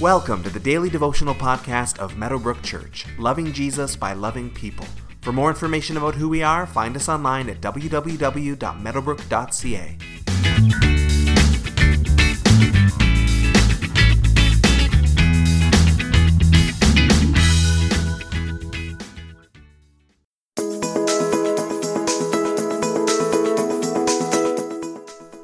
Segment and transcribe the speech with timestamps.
[0.00, 4.86] Welcome to the daily devotional podcast of Meadowbrook Church, loving Jesus by loving people.
[5.20, 9.96] For more information about who we are, find us online at www.meadowbrook.ca.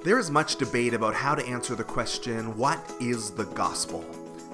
[0.02, 4.02] There is much debate about how to answer the question, What is the gospel?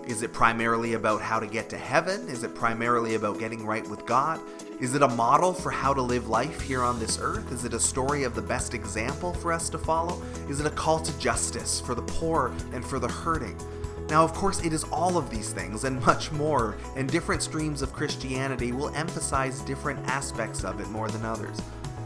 [0.06, 2.28] Is it primarily about how to get to heaven?
[2.28, 4.40] Is it primarily about getting right with God?
[4.80, 7.52] Is it a model for how to live life here on this earth?
[7.52, 10.20] Is it a story of the best example for us to follow?
[10.48, 13.56] Is it a call to justice for the poor and for the hurting?
[14.08, 17.80] Now, of course, it is all of these things and much more, and different streams
[17.80, 21.62] of Christianity will emphasize different aspects of it more than others.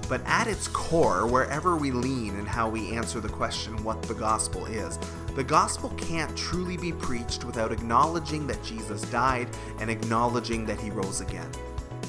[0.09, 4.15] But at its core, wherever we lean in how we answer the question what the
[4.15, 4.99] gospel is,
[5.35, 9.49] the gospel can't truly be preached without acknowledging that Jesus died
[9.81, 11.51] and acknowledging that he rose again.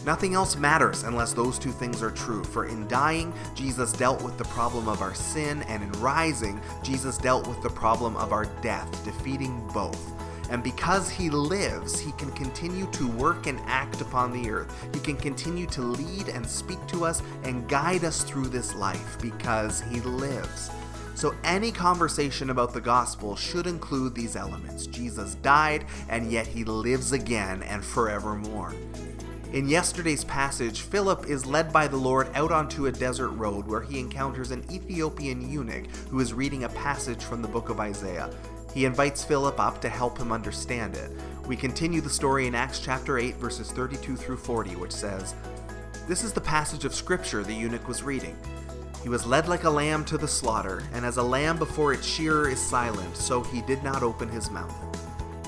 [0.05, 2.43] Nothing else matters unless those two things are true.
[2.43, 7.17] For in dying, Jesus dealt with the problem of our sin, and in rising, Jesus
[7.17, 10.13] dealt with the problem of our death, defeating both.
[10.49, 14.73] And because he lives, he can continue to work and act upon the earth.
[14.93, 19.17] He can continue to lead and speak to us and guide us through this life
[19.21, 20.69] because he lives.
[21.15, 24.85] So, any conversation about the gospel should include these elements.
[24.85, 28.75] Jesus died, and yet he lives again and forevermore.
[29.53, 33.81] In yesterday's passage, Philip is led by the Lord out onto a desert road where
[33.81, 38.29] he encounters an Ethiopian eunuch who is reading a passage from the book of Isaiah.
[38.73, 41.11] He invites Philip up to help him understand it.
[41.47, 45.33] We continue the story in Acts chapter 8, verses 32 through 40, which says
[46.07, 48.35] This is the passage of Scripture the eunuch was reading.
[49.03, 52.05] He was led like a lamb to the slaughter, and as a lamb before its
[52.05, 54.75] shearer is silent, so he did not open his mouth.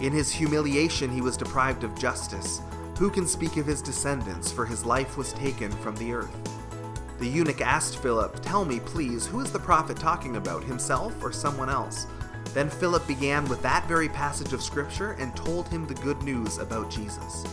[0.02, 2.62] In his humiliation, he was deprived of justice.
[2.98, 6.36] Who can speak of his descendants, for his life was taken from the earth?
[7.20, 11.34] The eunuch asked Philip, Tell me, please, who is the prophet talking about, himself or
[11.34, 12.08] someone else?
[12.54, 16.58] Then Philip began with that very passage of Scripture and told him the good news
[16.58, 17.46] about Jesus.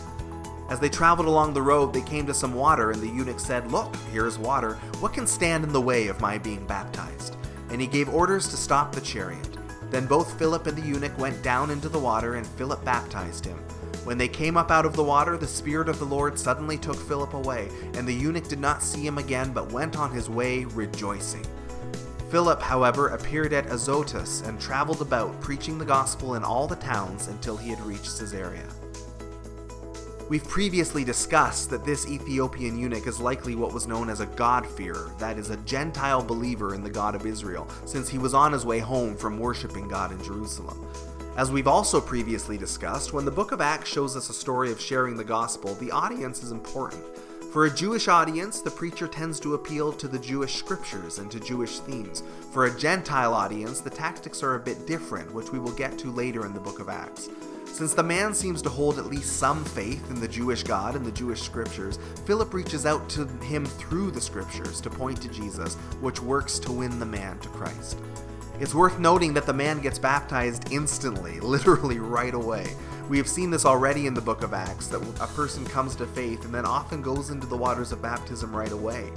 [0.69, 3.71] As they traveled along the road, they came to some water, and the eunuch said,
[3.71, 4.73] Look, here is water.
[4.99, 7.37] What can stand in the way of my being baptized?
[7.69, 9.57] And he gave orders to stop the chariot.
[9.89, 13.57] Then both Philip and the eunuch went down into the water, and Philip baptized him.
[14.03, 16.97] When they came up out of the water, the Spirit of the Lord suddenly took
[16.97, 20.65] Philip away, and the eunuch did not see him again, but went on his way
[20.65, 21.45] rejoicing.
[22.29, 27.27] Philip, however, appeared at Azotus and traveled about, preaching the gospel in all the towns
[27.27, 28.67] until he had reached Caesarea.
[30.29, 35.13] We've previously discussed that this Ethiopian eunuch is likely what was known as a God-fearer,
[35.19, 38.65] that is, a Gentile believer in the God of Israel, since he was on his
[38.65, 40.85] way home from worshiping God in Jerusalem.
[41.37, 44.81] As we've also previously discussed, when the book of Acts shows us a story of
[44.81, 47.05] sharing the gospel, the audience is important.
[47.51, 51.39] For a Jewish audience, the preacher tends to appeal to the Jewish scriptures and to
[51.39, 52.21] Jewish themes.
[52.51, 56.11] For a Gentile audience, the tactics are a bit different, which we will get to
[56.11, 57.29] later in the book of Acts.
[57.65, 61.05] Since the man seems to hold at least some faith in the Jewish God and
[61.05, 65.75] the Jewish scriptures, Philip reaches out to him through the scriptures to point to Jesus,
[66.01, 67.97] which works to win the man to Christ.
[68.59, 72.75] It's worth noting that the man gets baptized instantly, literally right away.
[73.09, 76.05] We have seen this already in the book of Acts that a person comes to
[76.05, 79.09] faith and then often goes into the waters of baptism right away.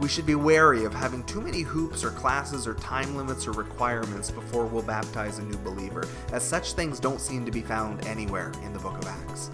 [0.00, 3.52] We should be wary of having too many hoops or classes or time limits or
[3.52, 8.06] requirements before we'll baptize a new believer, as such things don't seem to be found
[8.06, 9.50] anywhere in the book of Acts.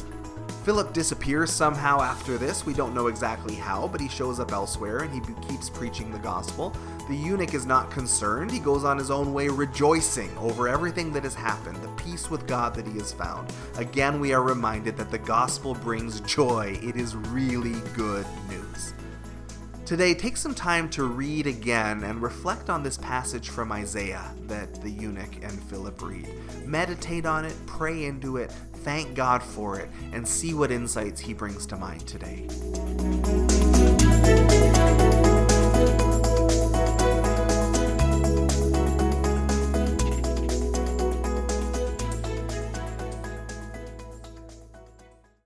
[0.65, 2.67] Philip disappears somehow after this.
[2.67, 6.19] We don't know exactly how, but he shows up elsewhere and he keeps preaching the
[6.19, 6.77] gospel.
[7.09, 8.51] The eunuch is not concerned.
[8.51, 12.47] He goes on his own way rejoicing over everything that has happened, the peace with
[12.47, 13.51] God that he has found.
[13.79, 16.79] Again, we are reminded that the gospel brings joy.
[16.83, 18.93] It is really good news.
[19.91, 24.73] Today, take some time to read again and reflect on this passage from Isaiah that
[24.83, 26.29] the eunuch and Philip read.
[26.65, 28.53] Meditate on it, pray into it,
[28.85, 32.47] thank God for it, and see what insights he brings to mind today.